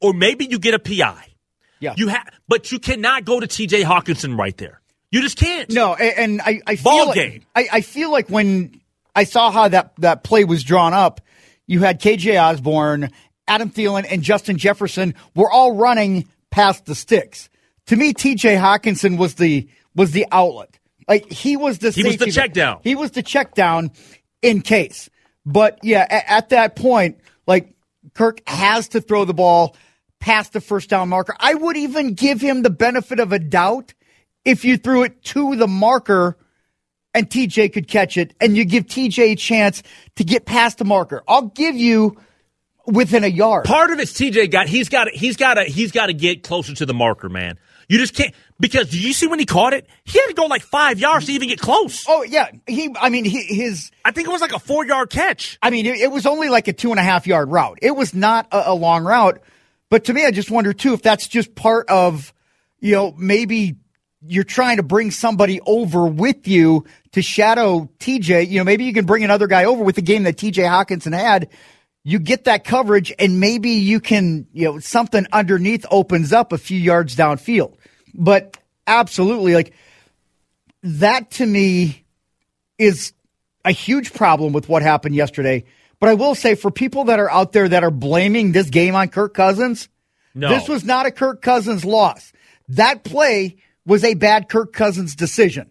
or 0.00 0.12
maybe 0.12 0.44
you 0.44 0.58
get 0.58 0.74
a 0.74 0.80
PI. 0.80 1.35
Yeah. 1.80 1.94
You 1.96 2.08
have, 2.08 2.28
but 2.48 2.72
you 2.72 2.78
cannot 2.78 3.24
go 3.24 3.38
to 3.40 3.46
T.J. 3.46 3.82
Hockenson 3.82 4.38
right 4.38 4.56
there. 4.56 4.80
You 5.10 5.20
just 5.22 5.36
can't. 5.36 5.70
No, 5.70 5.94
and, 5.94 6.18
and 6.18 6.40
I, 6.42 6.60
I 6.66 6.76
feel 6.76 6.84
Ball 6.84 7.06
like. 7.08 7.42
I, 7.54 7.68
I 7.72 7.80
feel 7.80 8.10
like 8.10 8.28
when 8.28 8.80
I 9.14 9.24
saw 9.24 9.50
how 9.50 9.68
that, 9.68 9.92
that 9.98 10.24
play 10.24 10.44
was 10.44 10.64
drawn 10.64 10.92
up, 10.94 11.20
you 11.66 11.80
had 11.80 12.00
KJ 12.00 12.40
Osborn, 12.42 13.10
Adam 13.48 13.70
Thielen, 13.70 14.06
and 14.10 14.22
Justin 14.22 14.56
Jefferson 14.56 15.14
were 15.34 15.50
all 15.50 15.74
running 15.76 16.28
past 16.50 16.86
the 16.86 16.94
sticks. 16.94 17.48
To 17.86 17.96
me, 17.96 18.12
TJ 18.14 18.58
Hockenson 18.58 19.16
was 19.18 19.34
the 19.34 19.68
was 19.94 20.10
the 20.12 20.26
outlet. 20.32 20.78
Like 21.08 21.30
he 21.30 21.56
was 21.56 21.78
the 21.78 21.90
He 21.90 22.02
was 22.04 22.16
the 22.16 22.30
check 22.30 22.52
down. 22.52 22.80
He 22.82 22.94
was 22.94 23.12
the 23.12 23.22
check 23.22 23.54
down 23.54 23.92
in 24.42 24.60
case. 24.60 25.08
But 25.44 25.78
yeah, 25.82 26.04
a- 26.10 26.30
at 26.30 26.48
that 26.48 26.74
point, 26.74 27.20
like 27.46 27.72
Kirk 28.14 28.40
has 28.48 28.88
to 28.88 29.00
throw 29.00 29.24
the 29.24 29.34
ball 29.34 29.76
past 30.20 30.52
the 30.52 30.60
first 30.60 30.90
down 30.90 31.08
marker. 31.08 31.36
I 31.38 31.54
would 31.54 31.76
even 31.76 32.14
give 32.14 32.40
him 32.40 32.62
the 32.62 32.70
benefit 32.70 33.20
of 33.20 33.32
a 33.32 33.38
doubt 33.38 33.94
if 34.44 34.64
you 34.64 34.76
threw 34.76 35.02
it 35.02 35.22
to 35.24 35.56
the 35.56 35.68
marker 35.68 36.36
and 37.14 37.28
TJ 37.28 37.72
could 37.72 37.88
catch 37.88 38.16
it 38.16 38.34
and 38.40 38.56
you 38.56 38.64
give 38.64 38.86
TJ 38.86 39.32
a 39.32 39.36
chance 39.36 39.82
to 40.16 40.24
get 40.24 40.44
past 40.44 40.78
the 40.78 40.84
marker. 40.84 41.22
I'll 41.26 41.48
give 41.48 41.76
you 41.76 42.16
within 42.86 43.24
a 43.24 43.28
yard. 43.28 43.64
Part 43.64 43.90
of 43.90 43.98
it's 43.98 44.12
TJ 44.12 44.50
got 44.50 44.68
he's 44.68 44.88
got 44.88 45.08
he's 45.08 45.36
got 45.36 45.54
to 45.54 45.64
he's 45.64 45.92
got 45.92 46.06
to 46.06 46.14
get 46.14 46.42
closer 46.42 46.74
to 46.74 46.86
the 46.86 46.94
marker, 46.94 47.28
man. 47.28 47.58
You 47.88 47.98
just 47.98 48.14
can't 48.14 48.34
because 48.58 48.90
do 48.90 48.98
you 48.98 49.12
see 49.12 49.26
when 49.26 49.38
he 49.38 49.46
caught 49.46 49.72
it? 49.72 49.86
He 50.04 50.18
had 50.18 50.26
to 50.26 50.34
go 50.34 50.46
like 50.46 50.62
five 50.62 50.98
yards 50.98 51.26
to 51.26 51.32
even 51.32 51.48
get 51.48 51.60
close. 51.60 52.04
Oh 52.08 52.22
yeah, 52.22 52.50
he. 52.66 52.94
I 53.00 53.10
mean, 53.10 53.24
he, 53.24 53.42
his. 53.42 53.90
I 54.04 54.10
think 54.10 54.26
it 54.26 54.30
was 54.30 54.40
like 54.40 54.52
a 54.52 54.58
four 54.58 54.84
yard 54.86 55.10
catch. 55.10 55.58
I 55.62 55.70
mean, 55.70 55.86
it, 55.86 56.00
it 56.00 56.10
was 56.10 56.26
only 56.26 56.48
like 56.48 56.68
a 56.68 56.72
two 56.72 56.90
and 56.90 56.98
a 56.98 57.02
half 57.02 57.26
yard 57.26 57.50
route. 57.50 57.78
It 57.82 57.94
was 57.94 58.12
not 58.12 58.48
a, 58.50 58.70
a 58.70 58.74
long 58.74 59.04
route. 59.04 59.40
But 59.88 60.04
to 60.06 60.14
me, 60.14 60.24
I 60.24 60.30
just 60.30 60.50
wonder 60.50 60.72
too 60.72 60.94
if 60.94 61.02
that's 61.02 61.28
just 61.28 61.54
part 61.54 61.88
of, 61.88 62.32
you 62.80 62.92
know, 62.92 63.14
maybe 63.16 63.76
you're 64.28 64.44
trying 64.44 64.78
to 64.78 64.82
bring 64.82 65.10
somebody 65.10 65.60
over 65.60 66.06
with 66.06 66.48
you 66.48 66.84
to 67.12 67.22
shadow 67.22 67.88
TJ. 67.98 68.48
You 68.48 68.58
know, 68.58 68.64
maybe 68.64 68.84
you 68.84 68.92
can 68.92 69.06
bring 69.06 69.24
another 69.24 69.46
guy 69.46 69.64
over 69.64 69.82
with 69.82 69.96
the 69.96 70.02
game 70.02 70.24
that 70.24 70.36
TJ 70.36 70.64
Hockenson 70.64 71.16
had. 71.16 71.48
You 72.02 72.18
get 72.18 72.44
that 72.44 72.64
coverage, 72.64 73.12
and 73.18 73.40
maybe 73.40 73.70
you 73.70 73.98
can, 73.98 74.46
you 74.52 74.64
know, 74.64 74.78
something 74.78 75.26
underneath 75.32 75.84
opens 75.90 76.32
up 76.32 76.52
a 76.52 76.58
few 76.58 76.78
yards 76.78 77.16
downfield. 77.16 77.74
But 78.14 78.56
absolutely, 78.86 79.54
like 79.54 79.72
that 80.82 81.32
to 81.32 81.46
me 81.46 82.04
is 82.78 83.12
a 83.64 83.72
huge 83.72 84.12
problem 84.12 84.52
with 84.52 84.68
what 84.68 84.82
happened 84.82 85.16
yesterday. 85.16 85.64
But 85.98 86.10
I 86.10 86.14
will 86.14 86.34
say 86.34 86.54
for 86.54 86.70
people 86.70 87.04
that 87.04 87.18
are 87.18 87.30
out 87.30 87.52
there 87.52 87.68
that 87.68 87.84
are 87.84 87.90
blaming 87.90 88.52
this 88.52 88.68
game 88.68 88.94
on 88.94 89.08
Kirk 89.08 89.34
Cousins, 89.34 89.88
No. 90.34 90.48
this 90.48 90.68
was 90.68 90.84
not 90.84 91.06
a 91.06 91.10
Kirk 91.10 91.40
Cousins 91.42 91.84
loss. 91.84 92.32
That 92.68 93.04
play 93.04 93.56
was 93.86 94.04
a 94.04 94.14
bad 94.14 94.48
Kirk 94.48 94.72
Cousins 94.72 95.14
decision. 95.14 95.70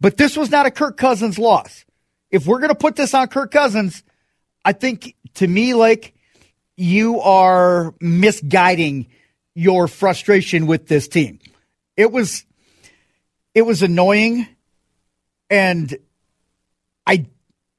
But 0.00 0.16
this 0.16 0.36
was 0.36 0.50
not 0.50 0.66
a 0.66 0.70
Kirk 0.70 0.96
Cousins 0.96 1.38
loss. 1.38 1.84
If 2.30 2.46
we're 2.46 2.58
going 2.58 2.70
to 2.70 2.74
put 2.74 2.96
this 2.96 3.14
on 3.14 3.28
Kirk 3.28 3.50
Cousins, 3.52 4.02
I 4.64 4.72
think 4.72 5.14
to 5.34 5.46
me, 5.46 5.74
like 5.74 6.14
you 6.76 7.20
are 7.20 7.94
misguiding 8.00 9.06
your 9.54 9.86
frustration 9.86 10.66
with 10.66 10.88
this 10.88 11.06
team. 11.06 11.38
It 11.96 12.10
was, 12.10 12.44
it 13.54 13.62
was 13.62 13.82
annoying. 13.82 14.48
And 15.50 15.94
I, 17.06 17.26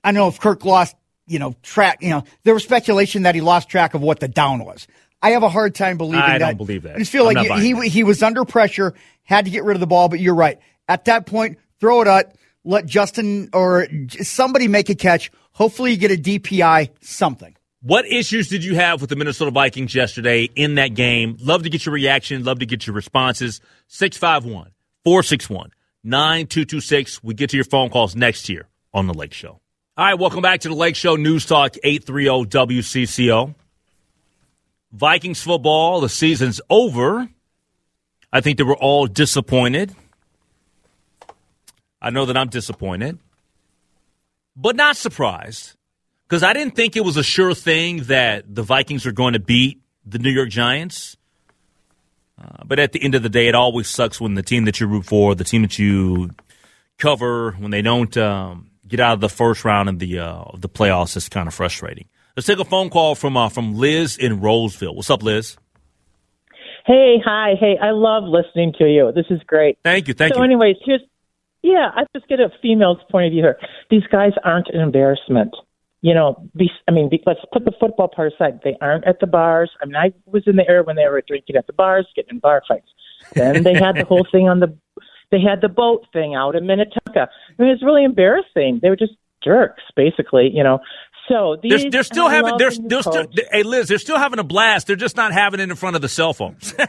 I 0.03 0.11
don't 0.11 0.13
know 0.13 0.27
if 0.27 0.39
Kirk 0.39 0.63
lost, 0.63 0.95
you 1.27 1.39
know, 1.39 1.55
track, 1.63 1.99
you 2.01 2.09
know, 2.09 2.23
there 2.43 2.53
was 2.53 2.63
speculation 2.63 3.23
that 3.23 3.35
he 3.35 3.41
lost 3.41 3.69
track 3.69 3.93
of 3.93 4.01
what 4.01 4.19
the 4.19 4.27
down 4.27 4.65
was. 4.65 4.87
I 5.21 5.31
have 5.31 5.43
a 5.43 5.49
hard 5.49 5.73
time 5.73 5.97
believing 5.97 6.21
I 6.21 6.37
that. 6.39 6.41
I 6.41 6.47
don't 6.49 6.57
believe 6.57 6.83
that. 6.83 6.95
I 6.95 6.99
just 6.99 7.11
feel 7.11 7.27
I'm 7.27 7.35
like 7.35 7.61
he, 7.61 7.73
he, 7.73 7.89
he 7.89 8.03
was 8.03 8.21
under 8.21 8.43
pressure, 8.43 8.93
had 9.23 9.45
to 9.45 9.51
get 9.51 9.63
rid 9.63 9.75
of 9.75 9.79
the 9.79 9.87
ball, 9.87 10.09
but 10.09 10.19
you're 10.19 10.35
right. 10.35 10.59
At 10.87 11.05
that 11.05 11.25
point, 11.25 11.59
throw 11.79 12.01
it 12.01 12.07
up, 12.07 12.35
let 12.65 12.85
Justin 12.85 13.49
or 13.53 13.87
somebody 14.21 14.67
make 14.67 14.89
a 14.89 14.95
catch. 14.95 15.31
Hopefully 15.53 15.91
you 15.91 15.97
get 15.97 16.11
a 16.11 16.21
DPI, 16.21 16.89
something. 17.01 17.55
What 17.81 18.05
issues 18.05 18.47
did 18.47 18.63
you 18.63 18.75
have 18.75 19.01
with 19.01 19.09
the 19.09 19.15
Minnesota 19.17 19.51
Vikings 19.51 19.93
yesterday 19.93 20.43
in 20.55 20.75
that 20.75 20.93
game? 20.93 21.37
Love 21.41 21.63
to 21.63 21.69
get 21.69 21.85
your 21.85 21.93
reaction. 21.93 22.43
Love 22.43 22.59
to 22.59 22.65
get 22.65 22.87
your 22.87 22.95
responses. 22.95 23.59
651 23.87 24.71
461 25.03 25.71
9226. 26.03 27.23
We 27.23 27.33
get 27.33 27.49
to 27.49 27.57
your 27.57 27.65
phone 27.65 27.89
calls 27.89 28.15
next 28.15 28.47
year 28.47 28.69
on 28.93 29.07
The 29.07 29.13
Lake 29.13 29.33
Show. 29.33 29.59
All 29.95 30.03
right, 30.03 30.15
welcome 30.15 30.41
back 30.41 30.61
to 30.61 30.69
The 30.69 30.73
Lake 30.73 30.95
Show 30.95 31.17
News 31.17 31.45
Talk 31.45 31.75
830 31.83 32.49
WCCO. 32.49 33.53
Vikings 34.91 35.39
football, 35.39 36.01
the 36.01 36.09
season's 36.09 36.59
over. 36.67 37.29
I 38.31 38.41
think 38.41 38.57
they 38.57 38.63
were 38.63 38.75
all 38.75 39.05
disappointed. 39.05 39.93
I 42.01 42.09
know 42.09 42.25
that 42.25 42.35
I'm 42.35 42.49
disappointed, 42.49 43.19
but 44.55 44.75
not 44.75 44.97
surprised 44.97 45.75
because 46.27 46.41
I 46.41 46.53
didn't 46.53 46.75
think 46.75 46.95
it 46.95 47.05
was 47.05 47.15
a 47.15 47.23
sure 47.23 47.53
thing 47.53 48.05
that 48.05 48.45
the 48.55 48.63
Vikings 48.63 49.05
are 49.05 49.11
going 49.11 49.33
to 49.33 49.39
beat 49.39 49.79
the 50.07 50.17
New 50.17 50.31
York 50.31 50.49
Giants. 50.49 51.17
Uh, 52.41 52.63
but 52.65 52.79
at 52.79 52.93
the 52.93 53.03
end 53.03 53.13
of 53.13 53.21
the 53.21 53.29
day, 53.29 53.47
it 53.47 53.53
always 53.53 53.89
sucks 53.89 54.19
when 54.19 54.33
the 54.33 54.41
team 54.41 54.65
that 54.65 54.79
you 54.79 54.87
root 54.87 55.05
for, 55.05 55.35
the 55.35 55.43
team 55.43 55.61
that 55.61 55.77
you 55.77 56.31
cover, 56.97 57.51
when 57.59 57.69
they 57.69 57.83
don't 57.83 58.17
um, 58.17 58.71
get 58.95 58.99
out 59.03 59.13
of 59.13 59.21
the 59.21 59.29
first 59.29 59.65
round 59.65 59.89
of 59.89 59.97
the 59.97 60.19
uh, 60.19 60.53
of 60.53 60.61
the 60.61 60.69
playoffs. 60.69 61.17
It's 61.17 61.29
kind 61.29 61.47
of 61.47 61.53
frustrating. 61.53 62.07
Let's 62.37 62.45
take 62.45 62.59
a 62.59 62.65
phone 62.65 62.89
call 62.89 63.15
from 63.15 63.35
uh, 63.35 63.49
from 63.49 63.75
Liz 63.75 64.17
in 64.17 64.39
Roseville. 64.39 64.95
What's 64.95 65.09
up, 65.09 65.23
Liz? 65.23 65.57
Hey, 66.85 67.15
hi, 67.23 67.53
hey, 67.59 67.77
I 67.81 67.91
love 67.91 68.23
listening 68.25 68.73
to 68.77 68.85
you. 68.85 69.11
This 69.15 69.25
is 69.29 69.39
great. 69.47 69.77
Thank 69.83 70.09
you, 70.09 70.13
thank 70.13 70.33
so, 70.33 70.39
you. 70.39 70.41
So, 70.41 70.43
anyways, 70.43 70.75
here's 70.85 71.01
yeah, 71.63 71.91
I 71.95 72.03
just 72.13 72.27
get 72.27 72.39
a 72.39 72.49
female's 72.61 72.99
point 73.09 73.27
of 73.27 73.31
view 73.31 73.41
here. 73.41 73.57
These 73.89 74.03
guys 74.11 74.33
aren't 74.43 74.67
an 74.69 74.81
embarrassment. 74.81 75.55
You 76.01 76.13
know, 76.13 76.49
be, 76.55 76.69
I 76.89 76.91
mean, 76.91 77.09
be, 77.09 77.23
let's 77.25 77.39
put 77.53 77.63
the 77.63 77.71
football 77.79 78.09
part 78.09 78.33
aside. 78.33 78.59
They 78.63 78.75
aren't 78.81 79.07
at 79.07 79.21
the 79.21 79.27
bars. 79.27 79.71
I 79.81 79.85
mean, 79.85 79.95
I 79.95 80.11
was 80.25 80.43
in 80.45 80.57
the 80.57 80.67
era 80.67 80.83
when 80.83 80.97
they 80.97 81.07
were 81.07 81.23
drinking 81.25 81.55
at 81.55 81.65
the 81.65 81.73
bars, 81.73 82.05
getting 82.13 82.35
in 82.35 82.39
bar 82.39 82.61
fights. 82.67 82.89
Then 83.33 83.63
they 83.63 83.73
had 83.73 83.95
the 83.95 84.03
whole 84.03 84.27
thing 84.29 84.49
on 84.49 84.59
the, 84.59 84.77
they 85.33 85.41
had 85.41 85.59
the 85.61 85.67
boat 85.69 86.05
thing 86.13 86.35
out 86.35 86.55
in 86.55 86.65
Minnetonka. 86.67 87.27
I 87.27 87.61
mean, 87.61 87.69
it 87.71 87.73
was 87.73 87.83
really 87.83 88.05
embarrassing. 88.05 88.79
They 88.81 88.89
were 88.89 88.95
just 88.95 89.13
jerks, 89.43 89.83
basically. 89.95 90.49
You 90.53 90.63
know, 90.63 90.79
so 91.27 91.57
these 91.61 91.81
They're, 91.81 91.91
they're 91.91 92.03
still 92.03 92.29
having 92.29 92.57
they're, 92.57 92.71
they're 92.71 93.01
still. 93.01 93.25
Hey, 93.51 93.63
Liz, 93.63 93.87
they're 93.87 93.97
still 93.97 94.19
having 94.19 94.39
a 94.39 94.43
blast. 94.43 94.87
They're 94.87 94.95
just 94.95 95.17
not 95.17 95.33
having 95.33 95.59
it 95.59 95.69
in 95.69 95.75
front 95.75 95.95
of 95.95 96.01
the 96.01 96.09
cell 96.09 96.33
phones. 96.33 96.73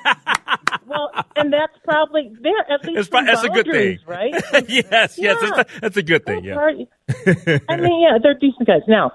Well, 0.86 1.10
and 1.34 1.52
that's 1.52 1.72
probably 1.82 2.30
there 2.42 2.70
at 2.70 2.84
least 2.84 2.98
It's 3.00 3.08
pro- 3.08 3.24
that's 3.24 3.42
a 3.42 3.48
good 3.48 3.66
thing, 3.66 3.98
right? 4.06 4.32
yes, 4.68 4.68
yes, 4.68 5.18
Yeah. 5.18 5.34
that's 5.40 5.58
a, 5.58 5.80
that's 5.80 5.96
a 5.96 6.02
good 6.02 6.24
thing. 6.26 6.44
Yeah. 6.44 6.56
I 7.68 7.76
mean, 7.76 8.02
yeah, 8.02 8.18
they're 8.22 8.34
decent 8.38 8.66
guys. 8.66 8.82
Now, 8.86 9.10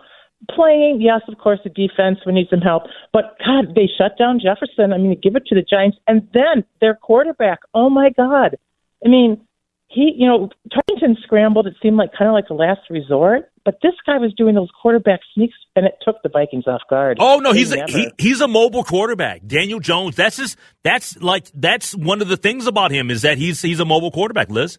playing, 0.51 0.99
yes, 0.99 1.21
of 1.27 1.37
course, 1.37 1.59
the 1.63 1.69
defense 1.69 2.19
we 2.25 2.33
need 2.33 2.47
some 2.49 2.59
help, 2.61 2.83
but 3.13 3.37
God, 3.45 3.75
they 3.75 3.87
shut 3.97 4.17
down 4.17 4.39
Jefferson. 4.39 4.91
I 4.93 4.97
mean, 4.97 5.17
give 5.21 5.35
it 5.35 5.43
to 5.47 5.55
the 5.55 5.61
Giants, 5.61 5.97
and 6.07 6.27
then 6.33 6.65
their 6.81 6.95
quarterback. 6.95 7.59
Oh 7.73 7.89
my 7.89 8.09
God! 8.09 8.57
I 9.05 9.09
mean, 9.09 9.41
he, 9.87 10.13
you 10.15 10.27
know, 10.27 10.49
Tarkenton 10.71 11.19
scrambled. 11.23 11.65
It 11.65 11.73
seemed 11.81 11.97
like 11.97 12.11
kind 12.17 12.27
of 12.29 12.33
like 12.33 12.49
a 12.49 12.53
last 12.53 12.81
resort, 12.91 13.51
but 13.65 13.79
this 13.81 13.93
guy 14.05 14.17
was 14.17 14.33
doing 14.37 14.53
those 14.53 14.69
quarterback 14.81 15.19
sneaks, 15.33 15.55
and 15.75 15.85
it 15.85 15.93
took 16.03 16.21
the 16.21 16.29
Vikings 16.29 16.67
off 16.67 16.81
guard. 16.89 17.17
Oh 17.19 17.39
no, 17.39 17.53
he's 17.53 17.71
a, 17.71 17.85
he, 17.87 18.11
he's 18.19 18.39
a 18.39 18.47
mobile 18.47 18.83
quarterback. 18.83 19.41
Daniel 19.47 19.79
Jones. 19.79 20.15
That's 20.15 20.37
his. 20.37 20.55
That's 20.83 21.17
like 21.17 21.47
that's 21.55 21.95
one 21.95 22.21
of 22.21 22.27
the 22.27 22.37
things 22.37 22.67
about 22.67 22.91
him 22.91 23.09
is 23.09 23.23
that 23.23 23.39
he's 23.39 23.61
he's 23.61 23.79
a 23.79 23.85
mobile 23.85 24.11
quarterback. 24.11 24.49
Liz. 24.49 24.77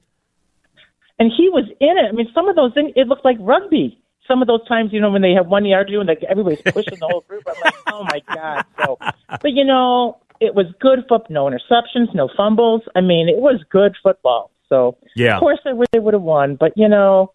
and 1.19 1.31
he 1.37 1.49
was 1.49 1.65
in 1.81 1.99
it. 1.99 2.09
I 2.09 2.13
mean, 2.13 2.29
some 2.35 2.49
of 2.49 2.55
those 2.57 2.73
things 2.73 2.93
it 2.97 3.09
looked 3.09 3.25
like 3.25 3.37
rugby. 3.41 4.01
Some 4.29 4.43
of 4.43 4.47
those 4.47 4.67
times, 4.69 4.93
you 4.93 5.01
know, 5.01 5.11
when 5.11 5.23
they 5.23 5.33
have 5.33 5.49
one 5.49 5.65
yard 5.65 5.89
to 5.89 5.93
do 5.95 5.99
and 6.01 6.09
like 6.09 6.23
everybody's 6.23 6.63
pushing 6.63 7.01
the 7.01 7.09
whole 7.11 7.23
group, 7.23 7.43
I'm 7.49 7.61
like, 7.65 7.75
oh 7.93 8.05
my 8.05 8.23
god. 8.33 8.65
So, 8.85 8.97
but 9.29 9.51
you 9.51 9.65
know, 9.65 10.19
it 10.41 10.55
was 10.55 10.67
good 10.81 11.01
football. 11.09 11.27
No 11.31 11.45
interceptions, 11.51 12.15
no 12.15 12.29
fumbles. 12.37 12.83
I 12.97 13.01
mean, 13.01 13.29
it 13.29 13.37
was 13.39 13.63
good 13.71 13.95
football. 14.03 14.51
So, 14.69 14.97
Yeah. 15.17 15.35
of 15.37 15.41
course, 15.41 15.59
I 15.67 15.73
wish 15.73 15.89
they 15.93 15.99
would 15.99 16.15
have 16.15 16.23
won, 16.23 16.57
but 16.57 16.73
you 16.77 16.89
know, 16.89 17.33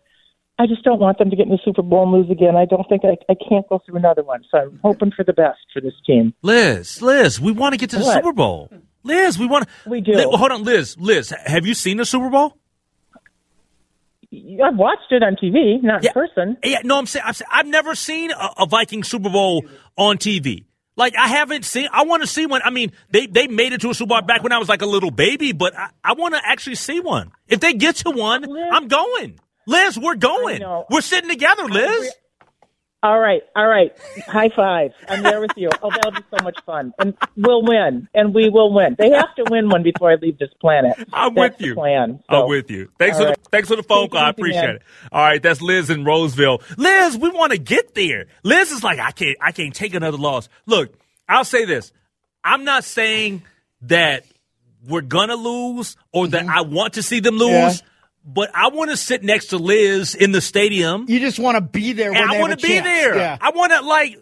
I 0.58 0.68
just 0.68 0.84
don't 0.84 1.00
want 1.02 1.18
them 1.18 1.30
to 1.30 1.36
get 1.36 1.48
in 1.48 1.52
the 1.52 1.60
Super 1.66 1.82
Bowl 1.82 2.04
and 2.04 2.14
lose 2.14 2.32
again. 2.32 2.56
I 2.56 2.64
don't 2.66 2.88
think 2.88 3.04
I, 3.04 3.18
I 3.30 3.36
can't 3.50 3.68
go 3.68 3.82
through 3.86 3.98
another 3.98 4.24
one. 4.24 4.42
So 4.50 4.58
I'm 4.58 4.80
hoping 4.82 5.12
for 5.12 5.24
the 5.26 5.34
best 5.34 5.60
for 5.74 5.82
this 5.82 5.94
team. 6.08 6.34
Liz, 6.44 7.02
Liz, 7.02 7.42
we 7.42 7.52
want 7.52 7.74
to 7.74 7.78
get 7.78 7.90
to 7.90 7.98
the 7.98 8.04
What? 8.06 8.14
Super 8.16 8.32
Bowl. 8.32 8.70
Liz, 9.04 9.38
we 9.38 9.48
want. 9.48 9.68
To. 9.84 9.90
We 9.90 10.00
do. 10.02 10.14
Li- 10.14 10.24
hold 10.30 10.52
on, 10.52 10.64
Liz. 10.64 10.96
Liz, 10.98 11.34
have 11.46 11.66
you 11.66 11.74
seen 11.74 11.98
the 11.98 12.06
Super 12.06 12.30
Bowl? 12.30 12.58
I've 14.64 14.76
watched 14.76 15.12
it 15.12 15.24
on 15.24 15.36
TV, 15.36 15.82
not 15.82 16.04
Yeah. 16.04 16.10
in 16.10 16.14
person. 16.14 16.58
Yeah, 16.64 16.80
no, 16.84 16.98
I'm 16.98 17.06
saying, 17.06 17.24
I'm 17.26 17.34
saying 17.34 17.48
I've 17.52 17.68
never 17.68 17.96
seen 17.96 18.32
a, 18.32 18.50
a 18.60 18.66
Viking 18.66 19.04
Super 19.04 19.30
Bowl 19.30 19.64
on 19.98 20.18
TV. 20.18 20.66
Like 20.98 21.16
I 21.18 21.28
haven't 21.28 21.66
seen. 21.66 21.90
I 21.92 22.04
want 22.06 22.24
to 22.24 22.28
see 22.28 22.46
one. 22.46 22.62
I 22.64 22.70
mean, 22.70 22.92
they 23.10 23.28
they 23.28 23.48
made 23.48 23.74
it 23.74 23.82
to 23.82 23.90
a 23.90 23.94
Super 23.94 24.10
Bowl 24.10 24.22
back 24.22 24.44
when 24.44 24.52
I 24.52 24.58
was 24.58 24.70
like 24.70 24.82
a 24.82 24.86
little 24.86 25.12
baby, 25.12 25.52
but 25.52 25.76
I, 25.76 25.90
I 26.04 26.14
want 26.14 26.36
to 26.36 26.42
actually 26.44 26.76
see 26.76 27.00
one. 27.00 27.32
If 27.48 27.60
they 27.60 27.74
get 27.74 27.98
to 27.98 28.12
one, 28.12 28.44
Liz. 28.44 28.68
I'm 28.72 28.88
going. 28.88 29.40
Liz, 29.68 29.98
we're 30.00 30.16
going. 30.16 30.64
We're 30.90 31.02
sitting 31.02 31.30
together, 31.30 31.66
Liz. 31.66 32.14
All 33.06 33.20
right, 33.20 33.44
all 33.56 33.68
right. 33.68 33.96
High 34.26 34.50
five. 34.50 34.92
I'm 35.08 35.22
there 35.22 35.40
with 35.40 35.52
you. 35.58 35.70
Oh, 35.84 35.92
that'll 35.92 36.10
be 36.10 36.24
so 36.36 36.44
much 36.44 36.58
fun, 36.66 36.92
and 36.98 37.16
we'll 37.38 37.62
win, 37.62 38.10
and 38.16 38.34
we 38.34 38.50
will 38.50 38.74
win. 38.74 38.96
They 38.98 39.12
have 39.12 39.36
to 39.36 39.46
win 39.48 39.70
one 39.70 39.84
before 39.84 40.12
I 40.12 40.16
leave 40.16 40.40
this 40.40 40.50
planet. 40.60 40.98
I'm 41.14 41.36
That's 41.36 41.60
with 41.60 41.68
you. 41.68 41.76
plan. 41.76 42.24
I'm 42.28 42.50
with 42.50 42.72
you. 42.72 42.90
Thanks 42.98 43.18
all 43.18 43.26
for 43.26 43.30
right. 43.30 43.44
the 43.44 43.50
thanks 43.52 43.68
for 43.70 43.76
the 43.76 43.84
phone 43.84 44.10
call. 44.10 44.22
I 44.22 44.30
appreciate 44.30 44.60
man. 44.60 44.76
it. 44.78 44.82
All 45.12 45.22
right, 45.22 45.40
that's 45.40 45.62
Liz 45.62 45.92
in 45.92 46.04
Roseville. 46.04 46.64
Liz, 46.78 47.16
we 47.16 47.30
want 47.30 47.52
to 47.52 47.60
get 47.60 47.94
there. 47.94 48.26
Liz 48.42 48.72
is 48.72 48.84
like, 48.84 48.98
I 48.98 49.12
can't 49.12 49.38
I 49.40 49.52
can't 49.52 49.76
take 49.76 49.94
another 49.94 50.18
loss. 50.18 50.50
Look, 50.66 50.98
I'll 51.30 51.46
say 51.46 51.66
this. 51.66 51.92
I'm 52.44 52.64
not 52.64 52.84
saying 52.84 53.44
that 53.82 54.26
we're 54.88 55.02
gonna 55.02 55.36
lose 55.36 55.96
or 56.12 56.28
that 56.30 56.42
mm-hmm. 56.42 56.58
I 56.58 56.62
want 56.62 56.94
to 56.94 57.04
see 57.04 57.20
them 57.20 57.38
lose, 57.38 57.52
Yeah. 57.52 57.88
But 58.26 58.50
I 58.56 58.70
want 58.70 58.90
to 58.92 58.98
sit 58.98 59.24
next 59.24 59.48
to 59.48 59.58
Liz 59.58 60.16
in 60.16 60.32
the 60.32 60.42
stadium. 60.42 61.06
You 61.08 61.20
just 61.20 61.40
want 61.40 61.56
to 61.56 61.62
be 61.62 61.94
there 61.94 62.12
when 62.12 62.22
and 62.22 62.32
they 62.32 62.38
I 62.38 62.42
want 62.42 62.60
to 62.60 62.68
be 62.68 62.80
there. 62.80 63.16
Yeah. 63.16 63.38
I 63.40 63.52
want 63.52 63.72
to 63.72 63.82
like. 63.82 64.18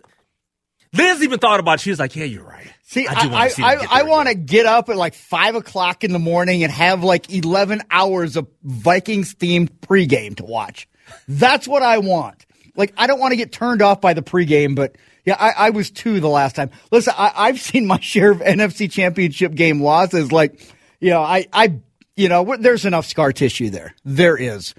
Liz 0.92 1.24
even 1.24 1.40
thought 1.40 1.60
about. 1.60 1.76
it. 1.76 1.82
She 1.82 1.90
was 1.90 2.00
like, 2.00 2.16
"Yeah, 2.16 2.26
you're 2.26 2.44
right." 2.44 2.68
See, 2.94 3.08
I, 3.08 3.14
I, 3.14 3.44
I, 3.46 3.76
get 3.76 3.92
I 3.92 4.04
want 4.04 4.30
to 4.30 4.36
get 4.36 4.68
up 4.68 4.88
at 4.90 4.98
like 4.98 5.16
five 5.16 5.56
o'clock 5.56 6.04
in 6.04 6.12
the 6.12 6.20
morning 6.20 6.64
and 6.64 6.72
have 6.72 7.04
like 7.04 7.34
11 7.34 7.82
hours 7.90 8.36
of 8.38 8.48
Vikings 8.62 9.34
themed 9.34 9.70
pregame 9.80 10.36
to 10.36 10.44
watch. 10.44 10.88
That's 11.28 11.68
what 11.68 11.82
I 11.82 11.98
want. 11.98 12.46
Like, 12.76 12.94
I 12.96 13.08
don't 13.08 13.20
want 13.20 13.32
to 13.32 13.36
get 13.36 13.52
turned 13.52 13.82
off 13.82 14.00
by 14.00 14.14
the 14.14 14.22
pregame, 14.22 14.76
but 14.76 14.96
yeah, 15.26 15.38
I, 15.40 15.68
I 15.68 15.70
was 15.72 15.90
two 15.90 16.20
the 16.20 16.30
last 16.30 16.56
time. 16.56 16.70
Listen, 16.92 17.16
I, 17.18 17.32
I've 17.36 17.60
seen 17.60 17.88
my 17.88 18.00
share 18.02 18.30
of 18.30 18.40
NFC 18.40 18.92
championship 18.92 19.56
game 19.56 19.82
losses. 19.82 20.32
Like, 20.32 20.60
you 21.00 21.10
know, 21.10 21.22
I, 21.22 21.48
I, 21.52 21.80
you 22.16 22.30
know, 22.30 22.56
there's 22.58 22.86
enough 22.86 23.06
scar 23.06 23.32
tissue 23.32 23.70
there. 23.70 23.96
There 24.06 24.38
is. 24.38 24.74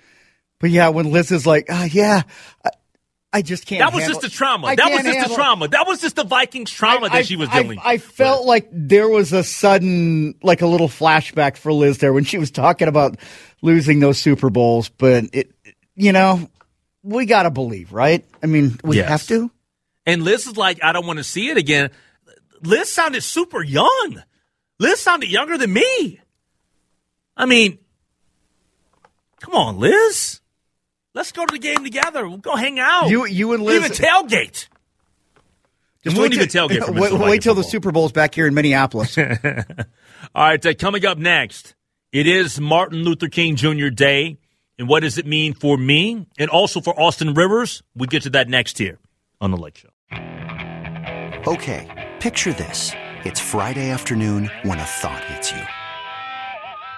But 0.61 0.71
yeah, 0.71 0.89
when 0.89 1.11
Liz 1.11 1.31
is 1.33 1.47
like, 1.47 1.67
ah, 1.69 1.85
yeah, 1.91 2.23
I, 2.65 2.71
I 3.33 3.43
just 3.43 3.67
can't. 3.67 3.81
That 3.81 3.93
was 3.93 4.07
just 4.07 4.21
the 4.21 4.29
trauma. 4.29 4.69
I 4.69 4.77
that 4.77 4.85
was 4.91 5.01
just 5.01 5.05
the 5.05 5.13
handle 5.15 5.33
it. 5.33 5.35
trauma. 5.37 5.69
That 5.69 5.87
was 5.87 6.01
just 6.01 6.17
the 6.17 6.25
Vikings 6.25 6.71
trauma 6.71 7.07
I- 7.07 7.19
that 7.19 7.27
she 7.27 7.37
was 7.37 7.49
dealing. 7.49 7.81
I, 7.83 7.99
felt 7.99 8.47
like 8.47 8.69
there 8.73 9.09
was 9.09 9.33
a 9.33 9.43
sudden, 9.43 10.35
like 10.43 10.63
a 10.63 10.67
little 10.67 10.89
flashback 10.89 11.57
for 11.57 11.73
Liz 11.73 11.99
there 11.99 12.13
when 12.13 12.25
she 12.25 12.39
was 12.39 12.51
talking 12.53 12.87
about 12.89 13.17
losing 13.63 13.99
those 14.01 14.19
Super 14.19 14.51
Bowls. 14.51 14.89
But 14.89 15.25
it, 15.33 15.51
you 15.97 16.13
know, 16.13 16.49
we 17.03 17.27
got 17.27 17.43
to 17.43 17.51
believe, 17.51 17.93
right? 17.93 18.25
I 18.43 18.47
mean, 18.47 18.79
we 18.85 18.97
Yes. 18.99 19.09
have 19.09 19.27
to. 19.27 19.51
And 20.07 20.23
Liz 20.23 20.47
is 20.47 20.57
like, 20.57 20.79
I 20.85 20.93
don't 20.93 21.07
want 21.07 21.19
to 21.19 21.25
see 21.25 21.49
it 21.51 21.57
again. 21.57 21.91
Liz 22.63 22.91
sounded 22.91 23.23
super 23.23 23.63
young. 23.63 24.23
Liz 24.79 25.01
sounded 25.01 25.29
younger 25.31 25.59
than 25.59 25.73
me. 25.73 26.21
I 27.37 27.47
mean, 27.47 27.79
come 29.41 29.55
on, 29.55 29.79
Liz. 29.79 30.41
Let's 31.15 31.33
go 31.33 31.47
to 31.47 31.53
the 31.53 31.59
game 31.59 31.85
together. 31.85 32.29
We'll 32.29 32.39
go 32.39 32.57
hang 32.57 32.79
out. 32.79 33.09
You, 33.09 33.27
you 33.27 33.53
and 33.53 33.63
Liz. 33.63 33.85
even 33.85 33.93
tailgate. 33.93 34.69
just 36.03 36.05
we 36.05 36.15
won't 36.15 36.19
wait 36.19 36.35
even 36.35 36.49
tailgate 36.49 36.85
for 36.85 36.93
wait, 37.01 37.13
wait 37.13 37.43
till 37.43 37.55
the 37.55 37.63
football. 37.63 37.71
Super 37.71 37.93
Bowl's 37.93 38.13
back 38.13 38.35
here 38.35 38.47
in 38.47 38.55
Minneapolis. 38.55 39.17
All 39.19 39.25
right, 40.35 40.65
uh, 40.65 40.75
coming 40.75 41.07
up 41.07 41.19
next, 41.19 41.75
it 42.13 42.27
is 42.27 42.61
Martin 42.61 43.05
Luther 43.05 43.29
King 43.29 43.57
Jr. 43.57 43.89
Day. 43.89 44.39
And 44.77 44.89
what 44.89 45.01
does 45.01 45.19
it 45.19 45.27
mean 45.27 45.55
for 45.55 45.77
me 45.77 46.27
and 46.37 46.51
also 46.51 46.81
for 46.81 46.99
Austin 47.01 47.35
Rivers? 47.35 47.85
We 47.95 48.09
get 48.09 48.25
to 48.25 48.31
that 48.31 48.49
next 48.49 48.77
here 48.77 48.99
on 49.41 49.53
The 49.53 49.57
Lake 49.57 49.77
Show. 49.77 49.91
Okay, 51.47 52.11
picture 52.19 52.53
this. 52.53 52.91
It's 53.25 53.39
Friday 53.39 53.91
afternoon 53.91 54.51
when 54.65 54.81
a 54.81 54.85
thought 54.85 55.23
hits 55.27 55.53
you. 55.53 55.63